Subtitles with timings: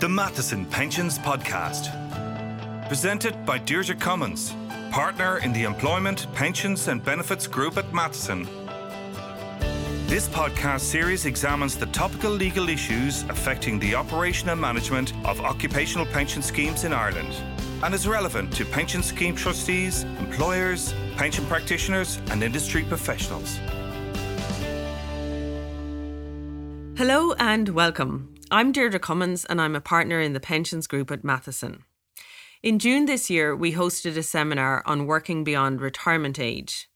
[0.00, 1.90] The Matheson Pensions Podcast.
[2.88, 4.54] Presented by Deirdre Cummins,
[4.90, 8.48] partner in the Employment, Pensions and Benefits Group at Matheson.
[10.06, 16.06] This podcast series examines the topical legal issues affecting the operation and management of occupational
[16.06, 17.34] pension schemes in Ireland
[17.82, 23.58] and is relevant to pension scheme trustees, employers, pension practitioners, and industry professionals.
[26.96, 28.30] Hello and welcome.
[28.52, 31.84] I'm Deirdre Cummins and I'm a partner in the Pensions Group at Matheson.
[32.64, 36.90] In June this year, we hosted a seminar on working beyond retirement age.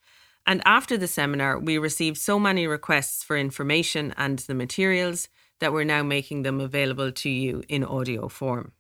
[0.49, 5.29] And after the seminar, we received so many requests for information and the materials
[5.61, 8.73] that we're now making them available to you in audio form.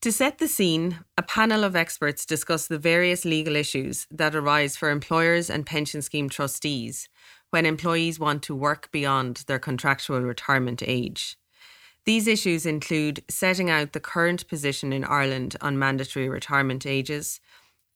[0.00, 4.76] To set the scene, a panel of experts discuss the various legal issues that arise
[4.76, 7.08] for employers and pension scheme trustees
[7.50, 11.36] when employees want to work beyond their contractual retirement age.
[12.04, 17.40] These issues include setting out the current position in Ireland on mandatory retirement ages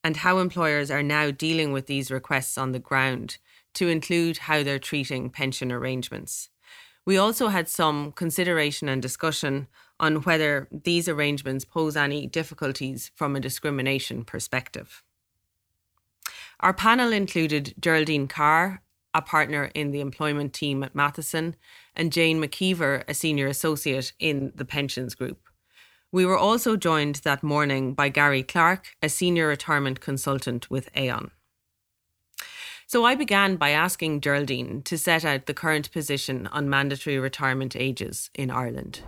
[0.03, 3.37] and how employers are now dealing with these requests on the ground
[3.75, 6.49] to include how they're treating pension arrangements.
[7.05, 9.67] We also had some consideration and discussion
[9.99, 15.03] on whether these arrangements pose any difficulties from a discrimination perspective.
[16.61, 18.81] Our panel included Geraldine Carr,
[19.13, 21.55] a partner in the employment team at Matheson,
[21.95, 25.39] and Jane McKeever, a senior associate in the pensions group.
[26.11, 31.31] We were also joined that morning by Gary Clark, a senior retirement consultant with Aon.
[32.87, 37.75] So I began by asking Geraldine to set out the current position on mandatory retirement
[37.75, 39.01] ages in Ireland.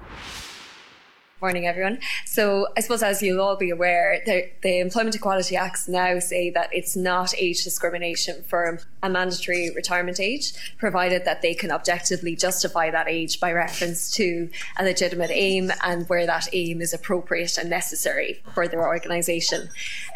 [1.42, 1.97] Morning, everyone.
[2.23, 6.52] So, I suppose, as you'll all be aware, the, the, Employment Equality Acts now say
[6.52, 12.36] that it's not age discrimination for a mandatory retirement age, provided that they can objectively
[12.36, 17.58] justify that age by reference to a legitimate aim and where that aim is appropriate
[17.58, 19.67] and necessary for their organisation.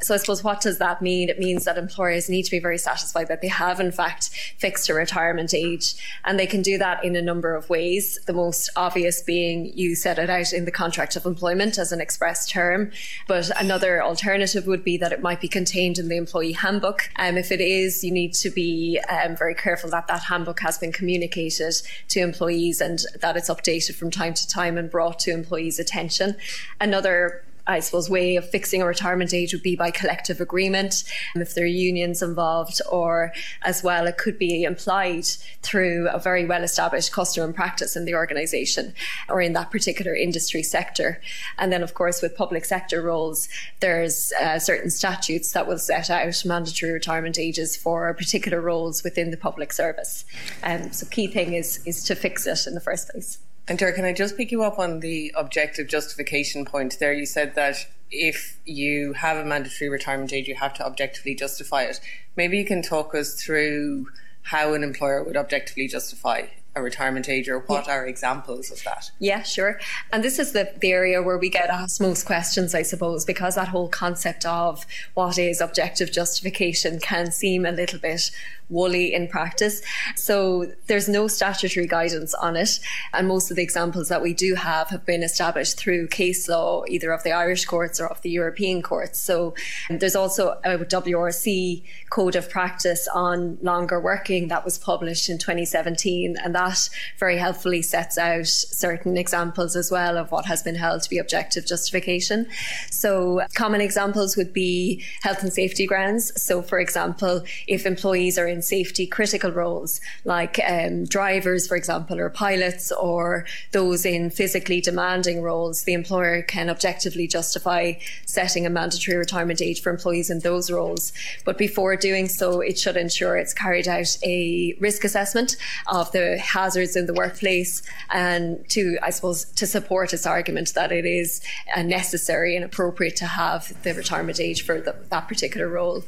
[0.02, 1.30] So, I suppose, what does that mean?
[1.30, 4.30] It means that employers need to be very satisfied that they have, in fact,
[4.60, 8.20] fixed a retirement age, and they can do that in a number of ways.
[8.28, 12.02] The most obvious being you set it out in the contract of employment as an
[12.02, 12.92] express term.
[13.28, 17.10] But another alternative would be that it might be contained in the employee handbook.
[17.18, 20.78] Um, if it is, you need to be um, very careful that that handbook has
[20.78, 21.76] been communicated
[22.10, 26.36] to employees and that it's updated from time to time and brought to employees' attention.
[26.80, 31.04] Another I suppose, way of fixing a retirement age would be by collective agreement,
[31.36, 33.34] if there are unions involved, or
[33.64, 35.26] as well, it could be implied
[35.62, 38.94] through a very well established custom and practice in the organisation
[39.30, 41.22] or in that particular industry sector.
[41.58, 43.50] And then, of course, with public sector roles,
[43.80, 49.32] there's uh, certain statutes that will set out mandatory retirement ages for particular roles within
[49.32, 50.26] the public service.
[50.64, 53.40] Um, so, key thing is is to fix it in the first place.
[53.68, 57.14] And Derek, can I just pick you up on the objective justification point there?
[57.14, 61.84] You said that if you have a mandatory retirement age, you have to objectively justify
[61.84, 62.00] it.
[62.36, 64.08] Maybe you can talk us through
[64.44, 66.44] how an employer would objectively justify
[66.76, 67.94] a retirement age or what yeah.
[67.94, 69.10] are examples of that?
[69.20, 69.80] Yeah, sure.
[70.12, 73.56] And this is the, the area where we get asked most questions, I suppose, because
[73.56, 78.30] that whole concept of what is objective justification can seem a little bit
[78.70, 79.82] woolly in practice.
[80.16, 82.80] So there's no statutory guidance on it.
[83.14, 86.84] And most of the examples that we do have have been established through case law,
[86.88, 89.20] either of the Irish courts or of the European courts.
[89.20, 89.54] So
[89.90, 96.36] there's also a WRC code of practice on longer working that was published in 2017.
[96.44, 96.90] And that
[97.20, 101.18] very helpfully sets out certain examples as well of what has been held to be
[101.18, 102.48] objective justification.
[102.90, 106.32] So common examples would be health and safety grounds.
[106.42, 112.20] So for example, if employees are in safety critical roles like um, drivers, for example,
[112.20, 117.94] or pilots, or those in physically demanding roles, the employer can objectively justify
[118.26, 121.14] setting a mandatory retirement age for employees in those roles.
[121.44, 125.56] But before doing so, it should ensure it's carried out a risk assessment
[125.88, 130.92] of the hazards in the workplace and to, I suppose, to support its argument that
[130.92, 131.42] it is
[131.76, 136.04] uh, necessary and appropriate to have the retirement age for the, that particular role.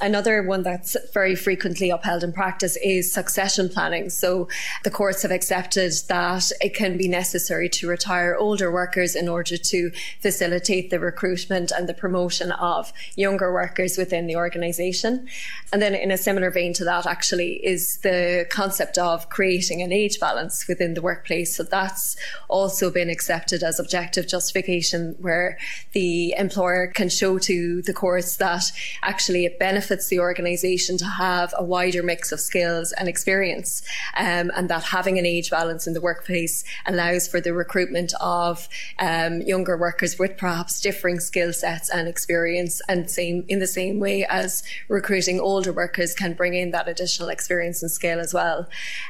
[0.00, 4.10] Another one that's very frequently upheld in practice is succession planning.
[4.10, 4.48] So
[4.84, 9.56] the courts have accepted that it can be necessary to retire older workers in order
[9.56, 9.90] to
[10.20, 15.28] facilitate the recruitment and the promotion of younger workers within the organisation.
[15.72, 19.92] And then, in a similar vein to that, actually, is the concept of creating an
[19.92, 21.56] age balance within the workplace.
[21.56, 22.16] So that's
[22.48, 25.58] also been accepted as objective justification, where
[25.92, 28.70] the employer can show to the courts that
[29.02, 33.82] actually it benefits the organisation to have a wider mix of skills and experience,
[34.26, 38.68] um, and that having an age balance in the workplace allows for the recruitment of
[38.98, 43.96] um, younger workers with perhaps differing skill sets and experience, and same in the same
[44.06, 48.68] way as recruiting older workers can bring in that additional experience and skill as well.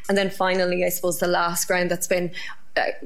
[0.09, 2.31] And then finally, I suppose the last ground that's been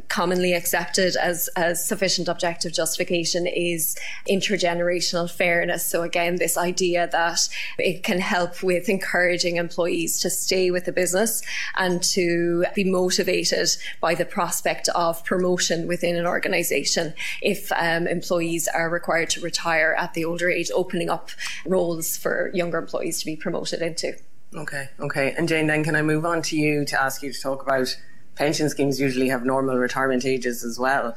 [0.08, 3.96] commonly accepted as, as sufficient objective justification is
[4.28, 5.86] intergenerational fairness.
[5.86, 7.48] So again, this idea that
[7.78, 11.42] it can help with encouraging employees to stay with the business
[11.76, 13.68] and to be motivated
[14.00, 19.94] by the prospect of promotion within an organization if um, employees are required to retire
[19.98, 21.30] at the older age, opening up
[21.66, 24.14] roles for younger employees to be promoted into.
[24.54, 25.34] Okay, okay.
[25.36, 27.96] And Jane, then can I move on to you to ask you to talk about
[28.36, 31.16] pension schemes usually have normal retirement ages as well.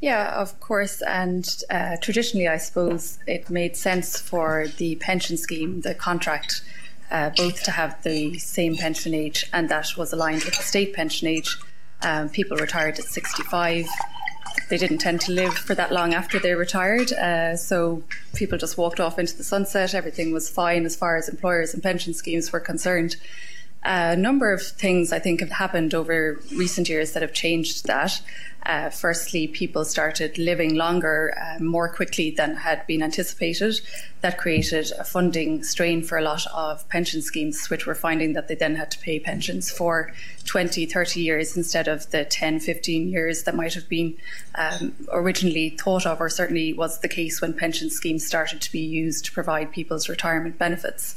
[0.00, 1.02] Yeah, of course.
[1.02, 6.62] And uh, traditionally, I suppose it made sense for the pension scheme, the contract,
[7.10, 10.94] uh, both to have the same pension age, and that was aligned with the state
[10.94, 11.56] pension age.
[12.02, 13.88] Um, people retired at 65.
[14.68, 18.02] They didn't tend to live for that long after they retired, uh, so
[18.34, 19.94] people just walked off into the sunset.
[19.94, 23.16] Everything was fine as far as employers and pension schemes were concerned
[23.84, 28.20] a number of things I think have happened over recent years that have changed that.
[28.66, 33.80] Uh, firstly, people started living longer uh, more quickly than had been anticipated.
[34.20, 38.48] That created a funding strain for a lot of pension schemes, which were finding that
[38.48, 40.12] they then had to pay pensions for
[40.44, 44.16] 20, 30 years instead of the 10, 15 years that might have been
[44.56, 48.80] um, originally thought of, or certainly was the case when pension schemes started to be
[48.80, 51.16] used to provide people's retirement benefits.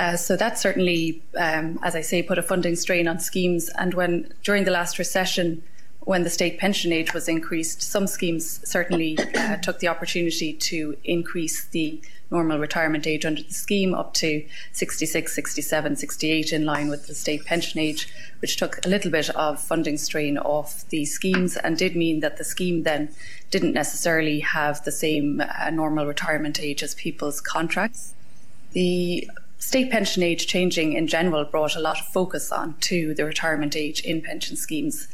[0.00, 3.68] Uh, so that certainly, um, as I say, put a funding strain on schemes.
[3.76, 5.62] And when during the last recession,
[6.00, 10.96] when the state pension age was increased, some schemes certainly uh, took the opportunity to
[11.04, 12.00] increase the
[12.30, 14.42] normal retirement age under the scheme up to
[14.72, 18.08] 66, 67, 68, in line with the state pension age,
[18.38, 22.38] which took a little bit of funding strain off the schemes and did mean that
[22.38, 23.10] the scheme then
[23.50, 28.14] didn't necessarily have the same uh, normal retirement age as people's contracts.
[28.72, 29.28] The
[29.60, 33.76] state pension age changing in general brought a lot of focus on to the retirement
[33.76, 35.06] age in pension schemes.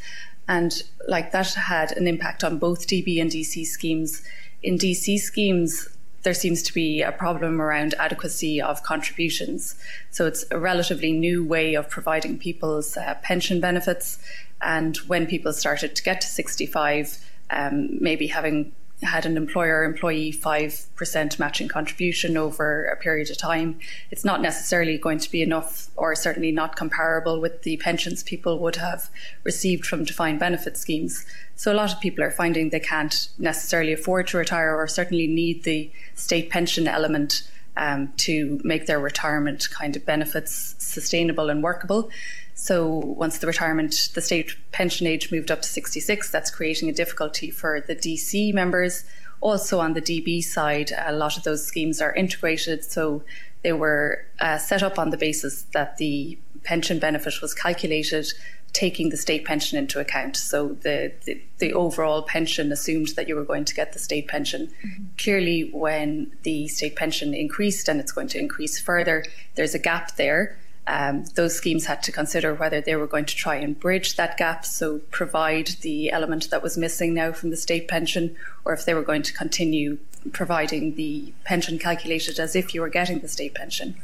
[0.48, 4.22] And like that had an impact on both DB and DC schemes.
[4.62, 5.88] In DC schemes,
[6.22, 9.74] there seems to be a problem around adequacy of contributions.
[10.10, 14.18] So it's a relatively new way of providing people's uh, pension benefits.
[14.62, 17.18] And when people started to get to 65,
[17.50, 18.72] um, maybe having
[19.02, 23.78] had an employer employee 5% matching contribution over a period of time,
[24.10, 28.58] it's not necessarily going to be enough or certainly not comparable with the pensions people
[28.58, 29.10] would have
[29.44, 31.26] received from defined benefit schemes.
[31.56, 35.26] So a lot of people are finding they can't necessarily afford to retire or certainly
[35.26, 37.42] need the state pension element
[37.76, 42.10] um, to make their retirement kind of benefits sustainable and workable.
[42.54, 46.92] So once the retirement, the state pension age moved up to 66, that's creating a
[46.92, 49.04] difficulty for the DC members.
[49.40, 53.22] Also on the DB side, a lot of those schemes are integrated, so
[53.62, 58.32] they were uh, set up on the basis that the pension benefit was calculated
[58.72, 60.36] taking the state pension into account.
[60.36, 64.28] So the, the, the, overall pension assumed that you were going to get the state
[64.28, 64.66] pension.
[64.84, 65.04] Mm-hmm.
[65.18, 69.24] Clearly, when the state pension increased and it's going to increase further,
[69.54, 70.58] there's a gap there
[70.88, 74.36] um, those schemes had to consider whether they were going to try and bridge that
[74.36, 78.84] gap, so provide the element that was missing now from the state pension, or if
[78.84, 79.98] they were going to continue
[80.32, 83.96] providing the pension calculated as if you were getting the state pension.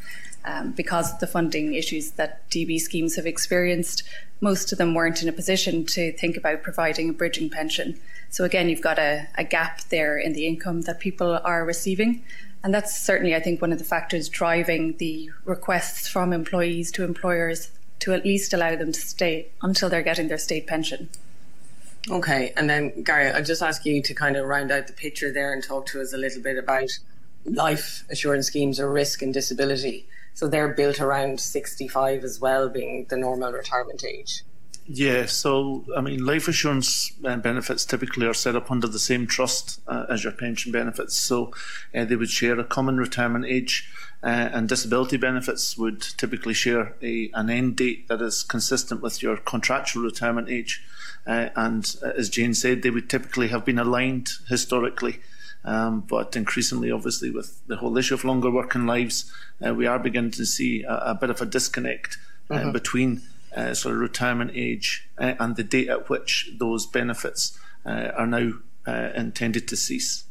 [0.44, 4.02] Um, because of the funding issues that DB schemes have experienced,
[4.40, 8.00] most of them weren't in a position to think about providing a bridging pension.
[8.28, 12.24] So, again, you've got a, a gap there in the income that people are receiving.
[12.64, 17.04] And that's certainly, I think, one of the factors driving the requests from employees to
[17.04, 17.70] employers
[18.00, 21.08] to at least allow them to stay until they're getting their state pension.
[22.10, 25.32] Okay, and then Gary, I'll just ask you to kind of round out the picture
[25.32, 26.88] there and talk to us a little bit about
[27.44, 30.06] life assurance schemes or risk and disability.
[30.34, 34.44] So they're built around 65 as well, being the normal retirement age.
[34.86, 39.28] Yeah, so I mean, life assurance uh, benefits typically are set up under the same
[39.28, 41.52] trust uh, as your pension benefits, so
[41.94, 43.88] uh, they would share a common retirement age,
[44.24, 49.22] uh, and disability benefits would typically share a, an end date that is consistent with
[49.22, 50.84] your contractual retirement age.
[51.26, 55.20] Uh, and uh, as Jane said, they would typically have been aligned historically.
[55.64, 60.32] Um, but increasingly, obviously, with the whole issue of longer working lives, we are beginning
[60.32, 62.18] to see a, a bit of a disconnect
[62.50, 62.72] mm-hmm.
[62.72, 63.22] between
[63.56, 68.26] uh, sort of retirement age uh, and the date at which those benefits uh, are
[68.26, 68.52] now
[68.86, 70.24] uh, intended to cease.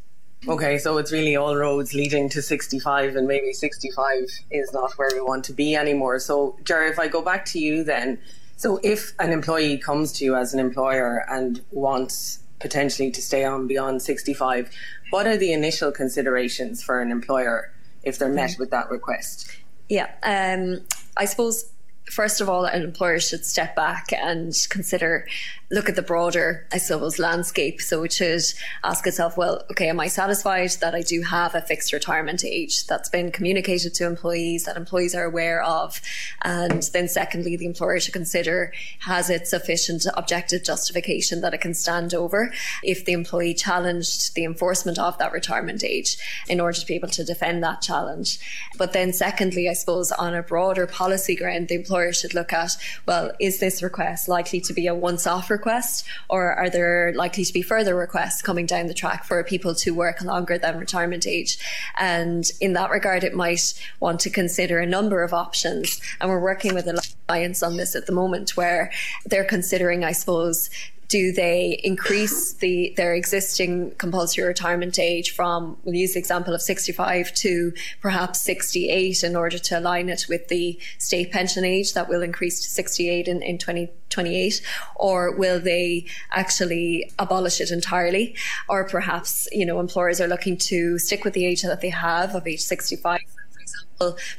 [0.48, 5.10] Okay, so it's really all roads leading to 65, and maybe 65 is not where
[5.14, 6.18] we want to be anymore.
[6.18, 8.18] So, Jerry, if I go back to you then,
[8.58, 13.44] so if an employee comes to you as an employer and wants potentially to stay
[13.44, 14.70] on beyond 65,
[15.10, 17.72] what are the initial considerations for an employer
[18.04, 19.52] if they're met with that request?
[19.90, 20.82] Yeah, um,
[21.18, 21.70] I suppose
[22.12, 25.26] first of all, an employer should step back and consider,
[25.72, 27.82] look at the broader, I suppose, landscape.
[27.82, 28.44] So it should
[28.84, 32.86] ask itself, well, okay, am I satisfied that I do have a fixed retirement age
[32.86, 36.02] that's been communicated to employees, that employees are aware of?
[36.42, 41.74] And then secondly, the employer should consider, has it sufficient objective justification that it can
[41.74, 42.54] stand over
[42.84, 46.18] if the employee challenged the enforcement of that retirement age
[46.50, 48.38] in order to be able to defend that challenge?
[48.78, 52.52] But then secondly, I suppose on a broader policy ground, the employer employer should look
[52.54, 57.14] at well, is this request likely to be a once off request, or are there
[57.16, 60.80] likely to be further requests coming down the track for people to work longer than
[60.80, 61.58] retirement age?
[61.98, 66.02] And in that regard, it might want to consider a number of options.
[66.20, 68.92] And we're working with a lot on this at the moment where
[69.26, 70.70] they're considering, I suppose,
[71.12, 76.62] do they increase the their existing compulsory retirement age from we'll use the example of
[76.62, 82.08] 65 to perhaps 68 in order to align it with the state pension age that
[82.08, 84.62] will increase to 68 in, in 2028
[84.96, 88.34] or will they actually abolish it entirely?
[88.70, 92.36] Or perhaps you know employers are looking to stick with the age that they have
[92.36, 93.20] of age 65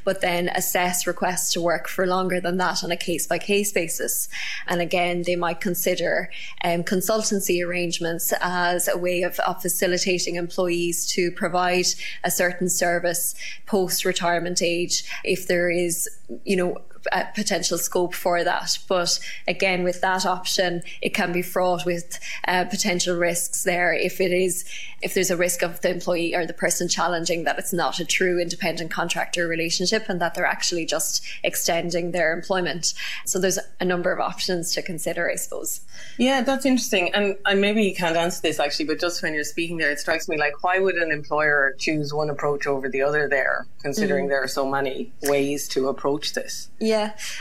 [0.03, 3.71] but then assess requests to work for longer than that on a case by case
[3.71, 4.27] basis.
[4.67, 6.29] And again, they might consider
[6.63, 11.85] um, consultancy arrangements as a way of, of facilitating employees to provide
[12.23, 13.35] a certain service
[13.65, 16.09] post retirement age if there is,
[16.43, 16.77] you know,
[17.11, 18.77] uh, potential scope for that.
[18.87, 24.21] But again, with that option, it can be fraught with uh, potential risks there if
[24.21, 24.65] it is
[25.03, 28.05] if there's a risk of the employee or the person challenging that it's not a
[28.05, 32.93] true independent contractor relationship and that they're actually just extending their employment.
[33.25, 35.81] So there's a number of options to consider, I suppose.
[36.17, 37.13] Yeah, that's interesting.
[37.13, 39.99] And, and maybe you can't answer this actually, but just when you're speaking there, it
[39.99, 44.27] strikes me like why would an employer choose one approach over the other there, considering
[44.27, 44.29] mm.
[44.29, 46.69] there are so many ways to approach this?
[46.79, 46.92] Yeah.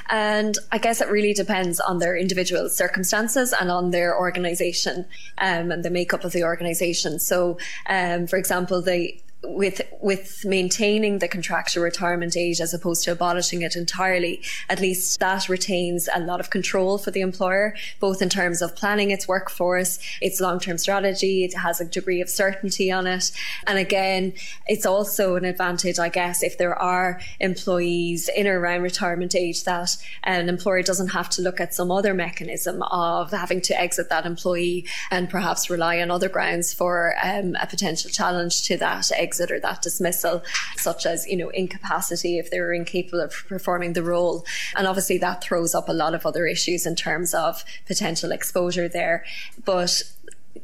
[0.09, 5.07] And I guess it really depends on their individual circumstances and on their organization
[5.39, 7.19] um, and the makeup of the organization.
[7.19, 13.13] So, um, for example, the with with maintaining the contractual retirement age as opposed to
[13.13, 18.23] abolishing it entirely, at least that retains a lot of control for the employer, both
[18.23, 22.29] in terms of planning its workforce, its long term strategy, it has a degree of
[22.29, 23.33] certainty on it.
[23.67, 24.33] And again,
[24.67, 29.65] it's also an advantage, I guess, if there are employees in or around retirement age
[29.65, 34.09] that an employer doesn't have to look at some other mechanism of having to exit
[34.09, 39.11] that employee and perhaps rely on other grounds for um, a potential challenge to that
[39.13, 40.43] exit exit or that dismissal,
[40.77, 44.45] such as, you know, incapacity if they were incapable of performing the role.
[44.77, 48.89] And obviously that throws up a lot of other issues in terms of potential exposure
[48.89, 49.25] there.
[49.65, 50.03] But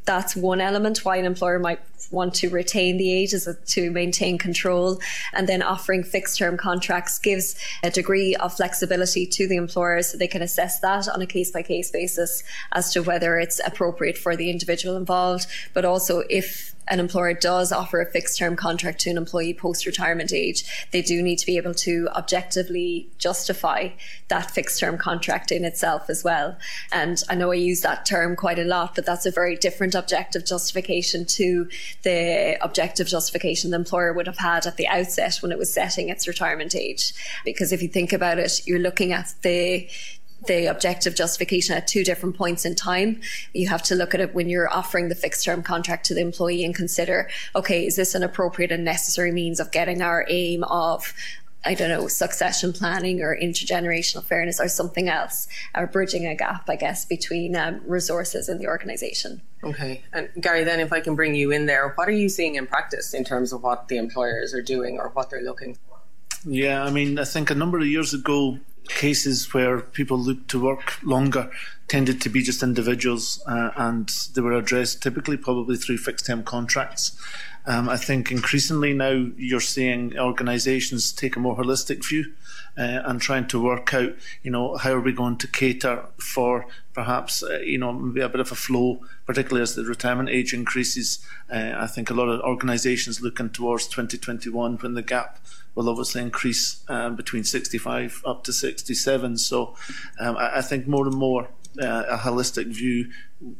[0.05, 1.79] that's one element why an employer might
[2.11, 4.99] want to retain the age is to maintain control
[5.33, 10.17] and then offering fixed term contracts gives a degree of flexibility to the employer so
[10.17, 14.17] they can assess that on a case by case basis as to whether it's appropriate
[14.17, 18.99] for the individual involved but also if an employer does offer a fixed term contract
[19.01, 23.89] to an employee post retirement age, they do need to be able to objectively justify
[24.27, 26.57] that fixed term contract in itself as well.
[26.91, 29.95] And I know I use that term quite a lot, but that's a very different
[29.95, 31.69] objective justification to
[32.03, 36.09] the objective justification the employer would have had at the outset when it was setting
[36.09, 37.13] its retirement age.
[37.45, 39.87] Because if you think about it, you're looking at the
[40.47, 43.21] the objective justification at two different points in time.
[43.53, 46.21] You have to look at it when you're offering the fixed term contract to the
[46.21, 50.63] employee and consider, okay, is this an appropriate and necessary means of getting our aim
[50.63, 51.13] of
[51.65, 56.69] I don't know, succession planning or intergenerational fairness or something else, or bridging a gap,
[56.69, 59.41] I guess, between um, resources in the organisation.
[59.63, 60.01] Okay.
[60.13, 62.65] And Gary, then if I can bring you in there, what are you seeing in
[62.65, 65.97] practice in terms of what the employers are doing or what they're looking for?
[66.45, 70.61] Yeah, I mean, I think a number of years ago, cases where people looked to
[70.61, 71.51] work longer
[71.87, 76.43] tended to be just individuals uh, and they were addressed typically probably through fixed term
[76.43, 77.19] contracts.
[77.65, 82.31] Um, I think increasingly now you're seeing organisations take a more holistic view
[82.79, 86.65] uh, and trying to work out, you know, how are we going to cater for
[86.93, 90.53] perhaps, uh, you know, maybe a bit of a flow, particularly as the retirement age
[90.53, 91.19] increases.
[91.51, 95.39] Uh, I think a lot of organisations looking towards 2021 when the gap
[95.75, 99.37] will obviously increase um, between 65 up to 67.
[99.37, 99.75] So
[100.19, 101.49] um, I, I, think more and more
[101.81, 103.11] uh, a holistic view,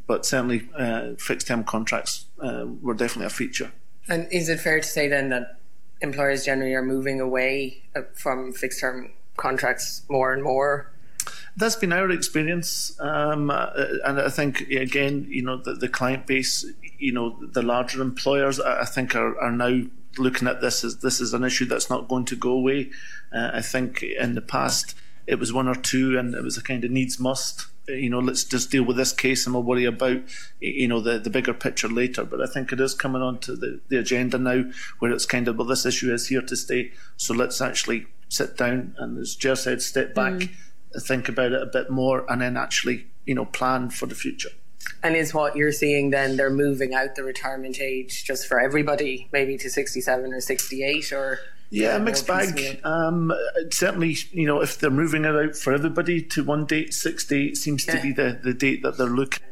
[0.06, 3.72] but certainly uh, fixed term contracts uh, were definitely a feature.
[4.08, 5.59] And is it fair to say then that
[6.00, 10.90] employers generally are moving away uh, from fixed term contracts more and more?
[11.56, 13.70] That's been our experience, um, uh,
[14.04, 16.64] and I think again, you know, the, the, client base,
[16.98, 19.82] you know, the larger employers, I think are, are now
[20.16, 22.90] looking at this as this is an issue that's not going to go away.
[23.32, 24.94] Uh, I think in the past
[25.26, 27.66] it was one or two, and it was a kind of needs must
[27.98, 30.20] you know, let's just deal with this case and we'll worry about,
[30.60, 32.24] you know, the, the bigger picture later.
[32.24, 34.64] But I think it is coming onto the, the agenda now
[34.98, 36.92] where it's kind of, well, this issue is here to stay.
[37.16, 40.50] So let's actually sit down and, as Jer said, step back, mm.
[41.00, 44.50] think about it a bit more and then actually, you know, plan for the future.
[45.02, 49.28] And is what you're seeing then they're moving out the retirement age just for everybody,
[49.32, 51.38] maybe to 67 or 68 or?
[51.70, 52.80] Yeah, mixed bag.
[52.82, 53.32] Um,
[53.70, 57.56] certainly, you know, if they're moving it out for everybody to one date, six date
[57.56, 57.96] seems yeah.
[57.96, 59.42] to be the, the date that they're looking.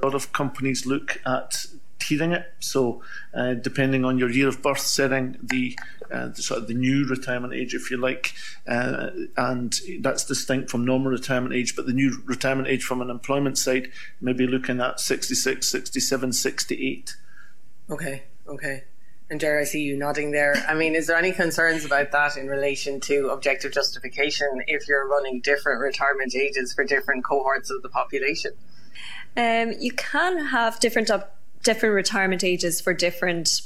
[0.00, 1.66] a lot of companies look at
[1.98, 2.50] tiering it.
[2.60, 3.02] So,
[3.34, 5.78] uh, depending on your year of birth, setting the,
[6.10, 8.32] uh, the, sort of the new retirement age, if you like,
[8.66, 11.76] uh, and that's distinct from normal retirement age.
[11.76, 13.90] But the new retirement age from an employment side,
[14.22, 17.16] maybe looking at 66, 67, 68.
[17.90, 18.22] Okay.
[18.46, 18.84] Okay.
[19.30, 20.54] And Jerry, I see you nodding there.
[20.66, 25.06] I mean, is there any concerns about that in relation to objective justification if you're
[25.06, 28.52] running different retirement ages for different cohorts of the population?
[29.36, 31.10] Um, you can have different
[31.62, 33.60] different retirement ages for different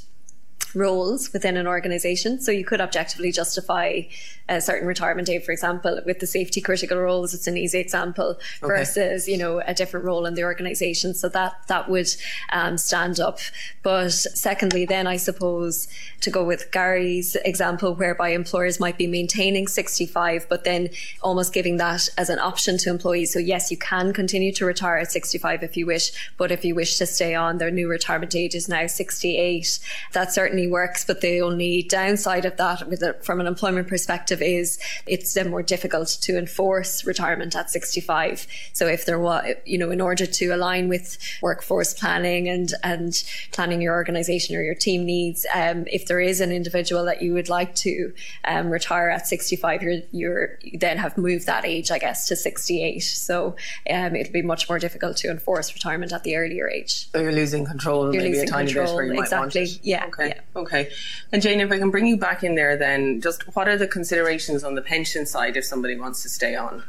[0.75, 2.41] roles within an organization.
[2.41, 4.03] So you could objectively justify
[4.49, 7.35] a certain retirement age, for example, with the safety critical roles.
[7.35, 8.67] It's an easy example okay.
[8.67, 11.15] versus, you know, a different role in the organization.
[11.15, 12.09] So that, that would
[12.53, 13.39] um, stand up.
[13.83, 15.89] But secondly, then I suppose
[16.21, 20.89] to go with Gary's example, whereby employers might be maintaining 65, but then
[21.23, 23.33] almost giving that as an option to employees.
[23.33, 26.75] So yes, you can continue to retire at 65 if you wish, but if you
[26.75, 29.79] wish to stay on, their new retirement age is now 68.
[30.13, 34.41] That certainly certainly works, but the only downside of that a, from an employment perspective
[34.43, 38.47] is it's then more difficult to enforce retirement at 65.
[38.73, 43.23] So if there was, you know, in order to align with workforce planning and, and
[43.53, 47.33] planning your organization or your team needs, um, if there is an individual that you
[47.35, 48.13] would like to
[48.45, 52.37] um, retire at 65, you're, you're, you then have moved that age, I guess, to
[52.37, 53.01] 68.
[53.01, 53.57] So
[53.91, 57.11] um, it'll be much more difficult to enforce retirement at the earlier age.
[57.11, 59.37] So you're losing control you're maybe losing a tiny control, bit where you exactly.
[59.37, 59.81] might want it.
[59.83, 60.07] Yeah.
[60.07, 60.29] Okay.
[60.29, 60.41] Yeah.
[60.55, 60.91] Okay.
[61.33, 63.87] And Jane, if I can bring you back in there, then just what are the
[63.87, 66.85] considerations on the pension side if somebody wants to stay on?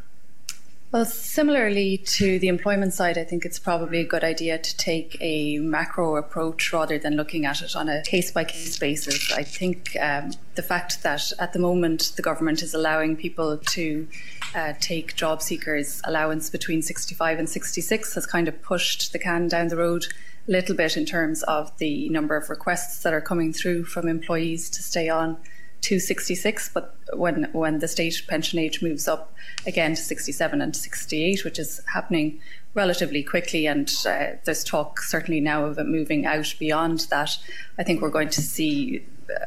[0.93, 5.17] Well, similarly to the employment side, I think it's probably a good idea to take
[5.21, 9.33] a macro approach rather than looking at it on a case by case basis.
[9.33, 14.07] I think um, the fact that at the moment the government is allowing people to
[14.53, 19.47] uh, take job seekers' allowance between 65 and 66 has kind of pushed the can
[19.47, 20.05] down the road
[20.47, 24.69] little bit in terms of the number of requests that are coming through from employees
[24.69, 25.37] to stay on
[25.81, 29.33] to 66 but when when the state pension age moves up
[29.67, 32.39] again to 67 and 68 which is happening
[32.73, 37.37] relatively quickly and uh, there's talk certainly now of it moving out beyond that
[37.77, 39.05] i think we're going to see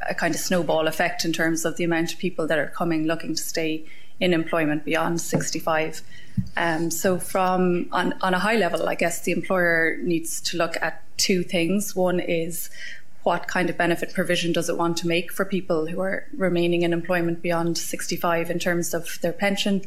[0.08, 3.06] a kind of snowball effect in terms of the amount of people that are coming
[3.06, 3.84] looking to stay
[4.20, 6.02] in employment beyond 65
[6.56, 10.76] um, so, from on, on a high level, I guess the employer needs to look
[10.80, 11.94] at two things.
[11.94, 12.70] One is
[13.22, 16.82] what kind of benefit provision does it want to make for people who are remaining
[16.82, 19.82] in employment beyond 65 in terms of their pension?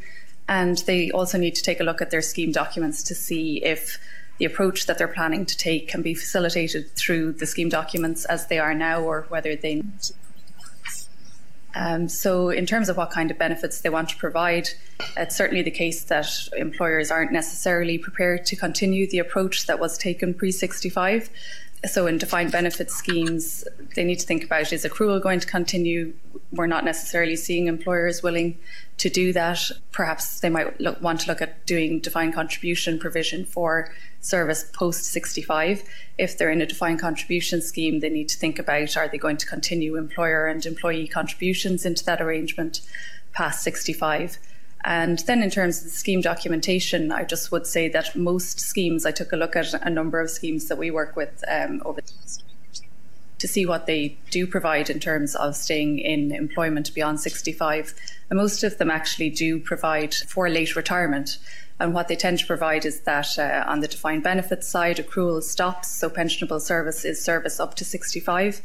[0.48, 3.98] And they also need to take a look at their scheme documents to see if
[4.40, 8.48] the approach that they're planning to take can be facilitated through the scheme documents as
[8.48, 9.84] they are now or whether they
[11.76, 14.70] um, so, in terms of what kind of benefits they want to provide,
[15.16, 16.28] it's certainly the case that
[16.58, 21.30] employers aren't necessarily prepared to continue the approach that was taken pre 65.
[21.86, 26.14] So, in defined benefit schemes, they need to think about is accrual going to continue?
[26.52, 28.58] We're not necessarily seeing employers willing
[29.00, 29.72] to do that.
[29.92, 35.06] Perhaps they might look, want to look at doing defined contribution provision for service post
[35.06, 35.84] 65.
[36.18, 39.38] If they're in a defined contribution scheme, they need to think about are they going
[39.38, 42.82] to continue employer and employee contributions into that arrangement
[43.34, 44.38] past 65.
[44.86, 49.06] And then, in terms of the scheme documentation, I just would say that most schemes,
[49.06, 52.00] I took a look at a number of schemes that we work with um, over
[52.00, 52.44] the last
[53.40, 57.94] to see what they do provide in terms of staying in employment beyond 65.
[58.30, 61.38] And most of them actually do provide for late retirement.
[61.80, 65.42] And what they tend to provide is that uh, on the defined benefits side, accrual
[65.42, 68.62] stops, so pensionable service is service up to 65.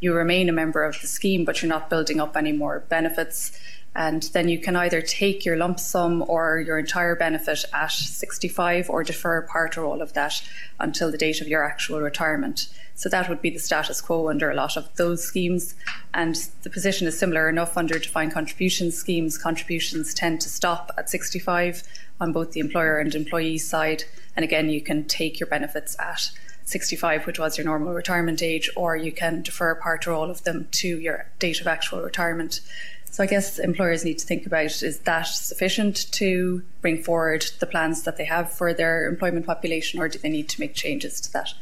[0.00, 3.58] You remain a member of the scheme, but you're not building up any more benefits.
[3.98, 8.88] And then you can either take your lump sum or your entire benefit at 65
[8.88, 10.40] or defer part or all of that
[10.78, 12.68] until the date of your actual retirement.
[12.94, 15.74] So that would be the status quo under a lot of those schemes.
[16.14, 19.36] And the position is similar enough under defined contribution schemes.
[19.36, 21.82] Contributions tend to stop at 65
[22.20, 24.04] on both the employer and employee side.
[24.36, 26.30] And again, you can take your benefits at
[26.66, 30.44] 65, which was your normal retirement age, or you can defer part or all of
[30.44, 32.60] them to your date of actual retirement.
[33.10, 37.66] So I guess employers need to think about is that sufficient to bring forward the
[37.66, 41.20] plans that they have for their employment population, or do they need to make changes
[41.22, 41.54] to that?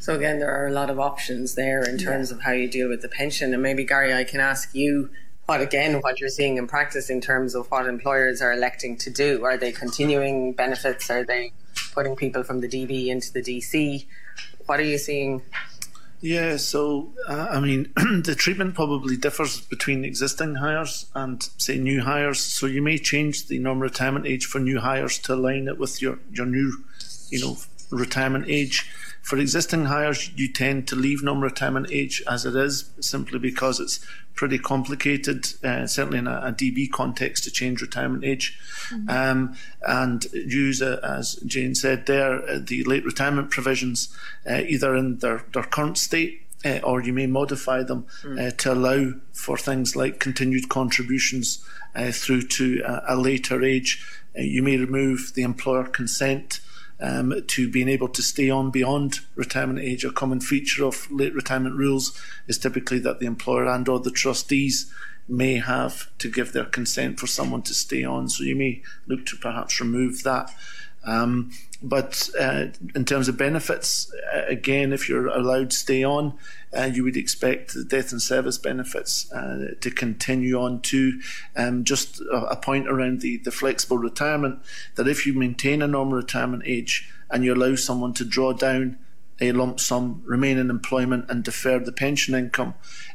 [0.00, 2.36] So again, there are a lot of options there in terms yeah.
[2.36, 3.54] of how you deal with the pension.
[3.54, 5.10] And maybe Gary, I can ask you
[5.46, 9.10] what again what you're seeing in practice in terms of what employers are electing to
[9.10, 9.44] do.
[9.44, 11.10] Are they continuing benefits?
[11.10, 11.52] Are they
[11.92, 14.06] putting people from the DB into the DC?
[14.66, 15.42] What are you seeing?
[16.20, 22.02] Yeah, so uh, I mean, the treatment probably differs between existing hires and say new
[22.02, 22.40] hires.
[22.40, 26.00] So you may change the normal retirement age for new hires to align it with
[26.00, 26.72] your your new,
[27.30, 27.58] you know,
[27.90, 28.90] retirement age.
[29.24, 33.80] For existing hires, you tend to leave normal retirement age as it is, simply because
[33.80, 38.58] it's pretty complicated, uh, certainly in a, a, DB context, to change retirement age.
[38.90, 39.08] Mm-hmm.
[39.08, 39.56] Um,
[39.86, 44.14] and use, uh, as Jane said there, uh, the late retirement provisions,
[44.46, 48.46] uh, either in their, their current state uh, or you may modify them mm.
[48.46, 54.06] uh, to allow for things like continued contributions uh, through to a, a later age.
[54.34, 56.60] you may remove the employer consent
[57.00, 60.04] um, to being able to stay on beyond retirement age.
[60.04, 64.10] A common feature of late retirement rules is typically that the employer and or the
[64.10, 64.92] trustees
[65.28, 68.28] may have to give their consent for someone to stay on.
[68.28, 70.50] So you may look to perhaps remove that.
[71.04, 71.50] Um,
[71.84, 76.32] but uh, in terms of benefits, uh, again, if you're allowed to stay on,
[76.74, 81.20] uh, you would expect the death and service benefits uh, to continue on to
[81.56, 84.60] um, just a, point around the, the flexible retirement
[84.94, 88.98] that if you maintain a normal retirement age and you allow someone to draw down
[89.42, 92.72] a lump sum, remain in employment, and defer the pension income,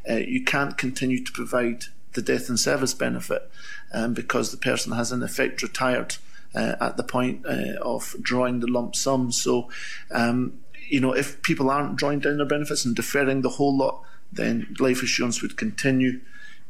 [0.08, 3.50] uh, you can't continue to provide the death and service benefit
[3.96, 6.18] um, because the person has in effect retired
[6.56, 9.32] uh, at the point uh, of drawing the lump sum.
[9.32, 9.70] So,
[10.12, 14.04] um, you know, if people aren't drawing down their benefits and deferring the whole lot,
[14.32, 16.22] then life assurance would continue.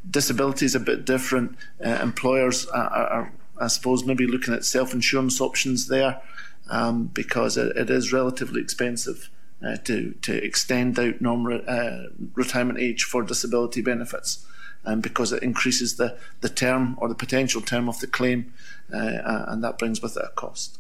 [0.10, 1.58] Disability is a bit different.
[1.84, 6.22] Uh, employers are, are, I suppose, maybe looking at self insurance options there
[6.70, 9.30] um, because it, it is relatively expensive.
[9.62, 14.48] Uh, to to extend out normal uh, retirement age for disability benefits
[14.90, 18.54] um, because it increases the, the term or the potential term of the claim,
[18.94, 20.80] uh, uh, and that brings with it a cost.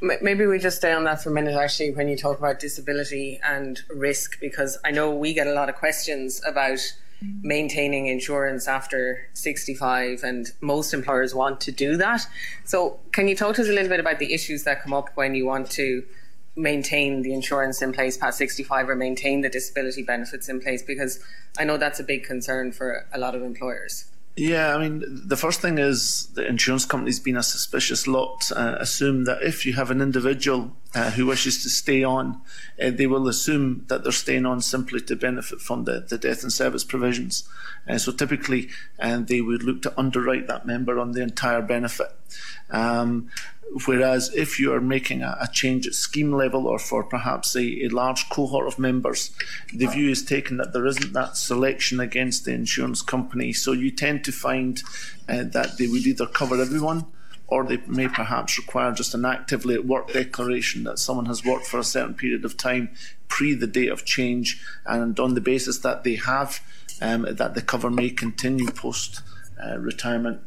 [0.00, 3.40] Maybe we just stay on that for a minute, actually, when you talk about disability
[3.48, 6.80] and risk, because I know we get a lot of questions about
[7.40, 12.26] maintaining insurance after 65, and most employers want to do that.
[12.64, 15.10] So, can you talk to us a little bit about the issues that come up
[15.14, 16.02] when you want to
[16.54, 21.18] maintain the insurance in place past 65 or maintain the disability benefits in place because
[21.58, 24.06] I know that's a big concern for a lot of employers.
[24.36, 28.76] Yeah, I mean, the first thing is the insurance companies being a suspicious lot uh,
[28.78, 32.40] assume that if you have an individual uh, who wishes to stay on,
[32.82, 36.42] uh, they will assume that they're staying on simply to benefit from the, the death
[36.42, 37.48] and service provisions.
[37.88, 38.68] Uh, so typically,
[39.00, 42.08] uh, they would look to underwrite that member on the entire benefit.
[42.70, 43.30] Um,
[43.86, 47.84] Whereas if you are making a, a, change at scheme level or for perhaps a,
[47.84, 49.30] a, large cohort of members,
[49.72, 53.52] the view is taken that there isn't that selection against the insurance company.
[53.52, 54.82] So you tend to find
[55.26, 57.06] uh, that they would either cover everyone
[57.52, 61.66] or they may perhaps require just an actively at work declaration that someone has worked
[61.66, 62.88] for a certain period of time
[63.28, 66.60] pre the date of change and on the basis that they have,
[67.02, 69.20] um, that the cover may continue post
[69.62, 70.40] uh, retirement.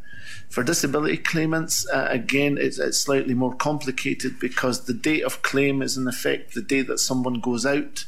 [0.49, 5.83] For disability claimants, uh, again, it's, it's, slightly more complicated because the date of claim
[5.83, 8.05] is in effect the day that someone goes out.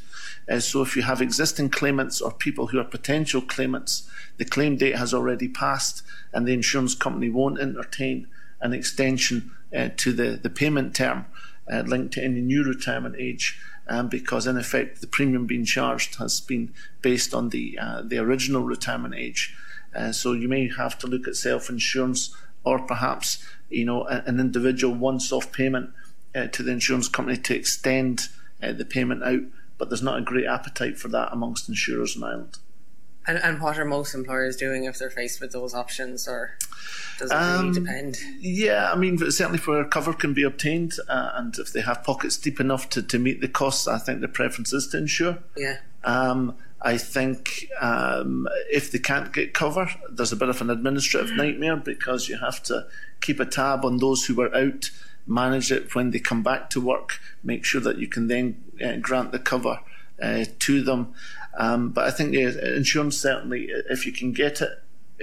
[0.49, 4.75] Uh, so if you have existing claimants or people who are potential claimants, the claim
[4.75, 6.01] date has already passed
[6.33, 8.27] and the insurance company won't entertain
[8.61, 11.25] an extension uh, to the, the payment term
[11.71, 13.59] uh, linked to any new retirement age.
[13.89, 18.17] Um, because in effect the premium being charged has been based on the uh, the
[18.17, 19.55] original retirement age.
[19.95, 24.93] Uh, so you may have to look at self-insurance or perhaps you know an individual
[24.93, 25.91] once-off payment
[26.35, 28.27] uh, to the insurance company to extend
[28.59, 29.43] the payment out
[29.77, 32.57] but there's not a great appetite for that amongst insurers in Ireland.
[33.27, 36.57] And, and what are most employers doing if they're faced with those options, or
[37.19, 38.17] does it really um, depend?
[38.39, 42.37] Yeah, I mean, certainly where cover can be obtained, uh, and if they have pockets
[42.37, 45.39] deep enough to, to meet the costs, I think the preference is to insure.
[45.57, 45.79] Yeah.
[46.05, 51.31] Um, I think um, if they can't get cover, there's a bit of an administrative
[51.31, 51.37] mm-hmm.
[51.37, 52.87] nightmare because you have to
[53.19, 54.91] keep a tab on those who are out,
[55.25, 58.95] manage it when they come back to work, make sure that you can then uh,
[58.97, 59.79] grant the cover
[60.21, 61.13] uh, to them.
[61.57, 64.69] Um, but I think insurance certainly, if you can get it,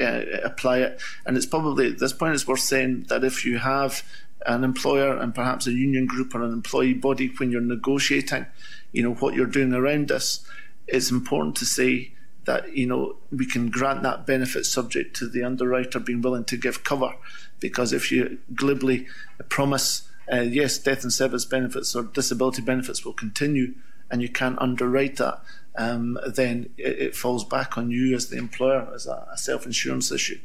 [0.00, 1.00] uh, apply it.
[1.24, 4.02] And it's probably at this point it's worth saying that if you have
[4.46, 8.46] an employer and perhaps a union group or an employee body when you're negotiating,
[8.92, 10.46] you know what you're doing around this,
[10.88, 12.12] it's important to say
[12.44, 16.56] that you know we can grant that benefit subject to the underwriter being willing to
[16.56, 17.14] give cover,
[17.60, 19.06] because if you glibly
[19.48, 23.74] promise uh, yes, death and service benefits or disability benefits will continue,
[24.10, 25.40] and you can't underwrite that,
[25.76, 29.66] um, then it, it, falls back on you as the employer as a, a self
[29.66, 30.38] insurance issue.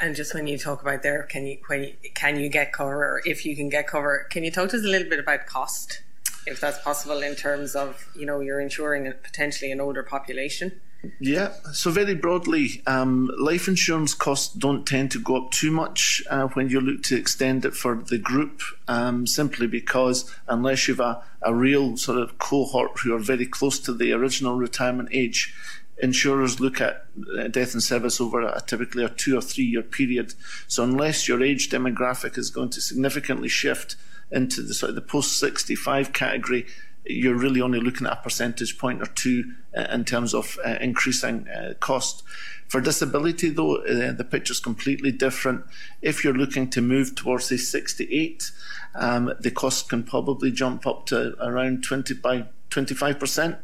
[0.00, 3.04] And just when you talk about there, can you when you, can you get cover,
[3.04, 5.46] or if you can get cover, can you talk to us a little bit about
[5.46, 6.02] cost,
[6.46, 10.80] if that's possible, in terms of you know you're insuring potentially an older population.
[11.20, 16.22] Yeah, so very broadly, um, life insurance costs don't tend to go up too much
[16.30, 21.00] uh, when you look to extend it for the group, um, simply because unless you've
[21.00, 25.54] a, a real sort of cohort who are very close to the original retirement age,
[26.02, 27.06] insurers look at
[27.38, 30.34] uh, death and service over a, typically a two or three year period.
[30.66, 33.96] So unless your age demographic is going to significantly shift
[34.30, 36.66] into the sort of the post 65 category,
[37.06, 40.76] you're really only looking at a percentage point or two uh, in terms of uh,
[40.80, 42.22] increasing uh, cost.
[42.68, 45.64] For disability, though, uh, the picture is completely different.
[46.02, 48.50] If you're looking to move towards, say, 68,
[48.96, 53.58] um, the cost can probably jump up to around 20 by 25%.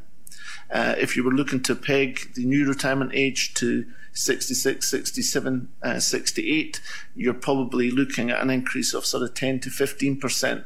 [0.72, 5.98] Uh, if you were looking to peg the new retirement age to 66, 67, uh,
[6.00, 6.80] 68,
[7.14, 10.64] you're probably looking at an increase of sort of 10 to 15%.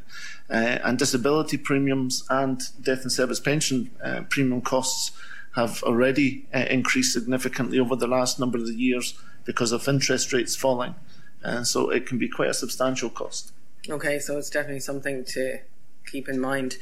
[0.48, 5.10] Uh, and disability premiums and death and service pension uh, premium costs
[5.56, 10.54] have already uh, increased significantly over the last number of years because of interest rates
[10.54, 10.94] falling.
[11.42, 13.52] And so it can be quite a substantial cost.
[13.88, 15.58] Okay, so it's definitely something to
[16.06, 16.76] keep in mind.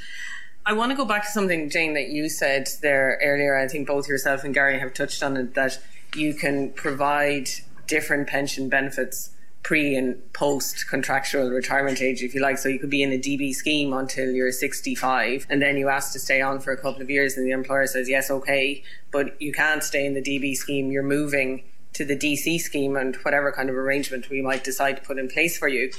[0.66, 3.57] I want to go back to something, Jane, that you said there earlier.
[3.57, 5.79] I think both yourself and Gary have touched on it that
[6.16, 7.50] you can provide
[7.87, 9.31] different pension benefits
[9.62, 12.57] pre and post contractual retirement age, if you like.
[12.57, 16.12] So you could be in a DB scheme until you're 65, and then you ask
[16.12, 19.40] to stay on for a couple of years, and the employer says, Yes, okay, but
[19.42, 20.90] you can't stay in the DB scheme.
[20.90, 25.03] You're moving to the DC scheme and whatever kind of arrangement we might decide to
[25.03, 25.92] put in place for you.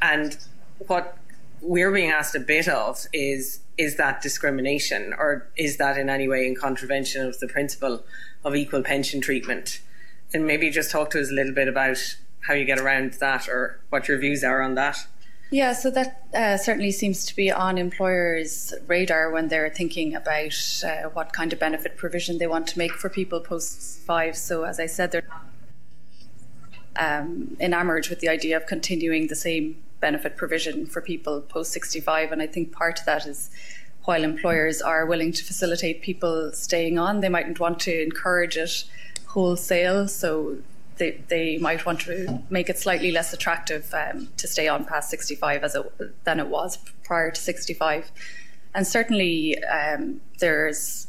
[0.00, 0.36] And
[0.86, 1.16] what
[1.62, 6.28] we're being asked a bit of is is that discrimination or is that in any
[6.28, 8.04] way in contravention of the principle
[8.44, 9.80] of equal pension treatment?
[10.34, 11.98] And maybe just talk to us a little bit about
[12.40, 15.06] how you get around that or what your views are on that.
[15.50, 20.82] Yeah, so that uh, certainly seems to be on employers' radar when they're thinking about
[20.82, 24.34] uh, what kind of benefit provision they want to make for people post five.
[24.34, 25.28] So, as I said, they're
[26.96, 32.32] um, enamored with the idea of continuing the same benefit provision for people post 65.
[32.32, 33.48] And I think part of that is
[34.04, 38.84] while employers are willing to facilitate people staying on, they mightn't want to encourage it
[39.28, 40.08] wholesale.
[40.08, 40.58] So
[40.96, 45.08] they, they might want to make it slightly less attractive um, to stay on past
[45.08, 48.10] 65 as it, than it was prior to 65.
[48.74, 51.06] And certainly um, there's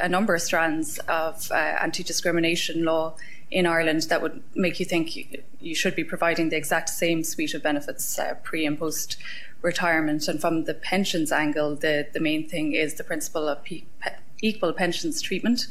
[0.00, 3.14] a number of strands of uh, anti discrimination law
[3.50, 5.24] in Ireland that would make you think you,
[5.60, 9.16] you, should be providing the exact same suite of benefits uh, pre and post
[9.62, 10.28] retirement.
[10.28, 13.58] And from the pensions angle, the, the main thing is the principle of
[14.42, 15.66] equal pensions treatment.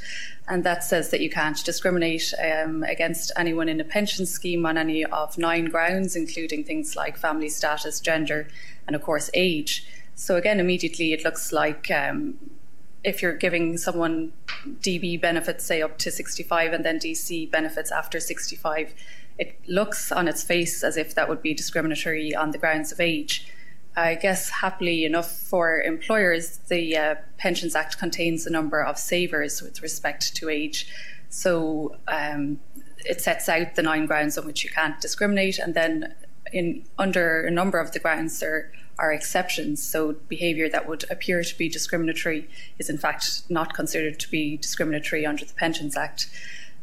[0.47, 4.77] And that says that you can't discriminate um, against anyone in a pension scheme on
[4.77, 8.47] any of nine grounds, including things like family status, gender,
[8.87, 9.87] and of course, age.
[10.15, 12.37] So, again, immediately it looks like um,
[13.05, 14.33] if you're giving someone
[14.81, 18.93] DB benefits, say up to 65, and then DC benefits after 65,
[19.37, 22.99] it looks on its face as if that would be discriminatory on the grounds of
[22.99, 23.47] age.
[23.95, 29.61] I guess happily enough for employers, the uh, Pensions Act contains a number of savers
[29.61, 30.87] with respect to age.
[31.29, 32.59] So um,
[33.05, 36.13] it sets out the nine grounds on which you can't discriminate, and then
[36.51, 39.81] in under a number of the grounds there are exceptions.
[39.81, 44.57] So, behaviour that would appear to be discriminatory is in fact not considered to be
[44.57, 46.29] discriminatory under the Pensions Act.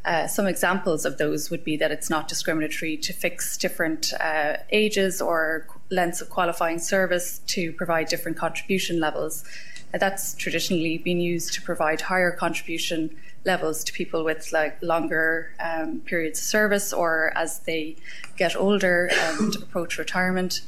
[0.05, 4.57] Uh, some examples of those would be that it's not discriminatory to fix different uh,
[4.71, 9.45] ages or lengths of qualifying service to provide different contribution levels.
[9.93, 16.01] that's traditionally been used to provide higher contribution levels to people with like longer um,
[16.01, 17.95] periods of service or as they
[18.37, 20.63] get older and approach retirement.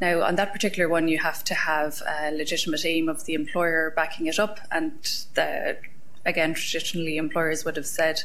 [0.00, 3.92] Now, on that particular one, you have to have a legitimate aim of the employer
[3.94, 4.92] backing it up, and
[5.34, 5.76] the,
[6.24, 8.22] again, traditionally employers would have said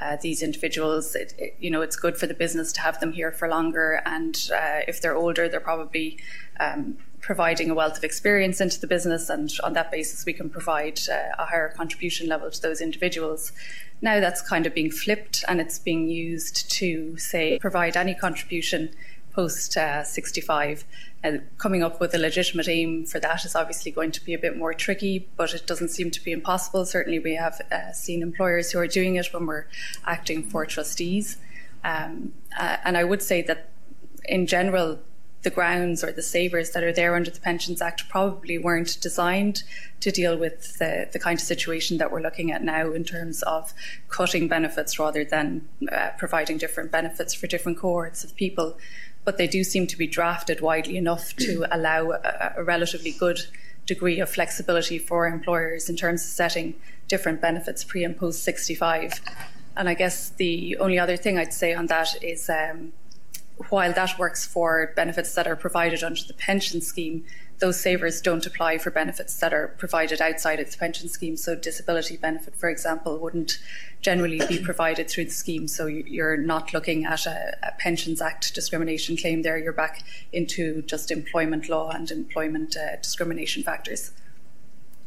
[0.00, 3.12] uh, these individuals, it, it, you know, it's good for the business to have them
[3.12, 4.00] here for longer.
[4.06, 6.18] And uh, if they're older, they're probably
[6.58, 9.28] um, providing a wealth of experience into the business.
[9.28, 13.52] And on that basis, we can provide uh, a higher contribution level to those individuals.
[14.00, 18.94] Now that's kind of being flipped and it's being used to, say, provide any contribution
[19.32, 20.84] post uh, 65.
[21.22, 24.38] Uh, coming up with a legitimate aim for that is obviously going to be a
[24.38, 26.84] bit more tricky, but it doesn't seem to be impossible.
[26.86, 29.66] Certainly, we have uh, seen employers who are doing it when we're
[30.06, 31.36] acting for trustees.
[31.84, 33.70] Um, uh, and I would say that
[34.24, 34.98] in general,
[35.42, 39.62] the grounds or the savers that are there under the Pensions Act probably weren't designed
[40.00, 43.42] to deal with the, the kind of situation that we're looking at now in terms
[43.44, 43.72] of
[44.08, 48.76] cutting benefits rather than uh, providing different benefits for different cohorts of people
[49.24, 53.40] but they do seem to be drafted widely enough to allow a, a relatively good
[53.86, 56.74] degree of flexibility for employers in terms of setting
[57.08, 59.20] different benefits pre and post 65.
[59.76, 62.92] And I guess the only other thing I'd say on that is um,
[63.68, 67.24] while that works for benefits that are provided under the pension scheme,
[67.60, 71.36] those savers don't apply for benefits that are provided outside its pension scheme.
[71.36, 73.58] So, disability benefit, for example, wouldn't
[74.00, 75.68] generally be provided through the scheme.
[75.68, 79.58] So, you're not looking at a, a Pensions Act discrimination claim there.
[79.58, 84.12] You're back into just employment law and employment uh, discrimination factors.